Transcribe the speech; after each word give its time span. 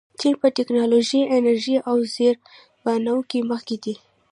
چین 0.19 0.33
په 0.41 0.47
ټیکنالوژۍ، 0.57 1.21
انرژۍ 1.35 1.75
او 1.89 1.95
زیربناوو 2.13 3.27
کې 3.29 3.39
مخکښ 3.51 3.77
دی. 3.83 3.93